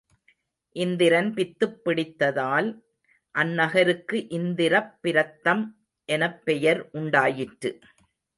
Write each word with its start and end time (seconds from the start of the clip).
இந்திரன் 0.75 1.33
புதுப்பித்ததால் 1.33 2.69
அந்நகருக்கு 3.35 4.17
இந்திரப்பிரத்தம் 4.31 5.63
எனப் 6.09 6.45
பெயர் 6.45 6.89
உண்டாயிற்று. 6.91 7.79